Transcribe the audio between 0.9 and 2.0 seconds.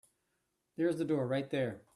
the door right there.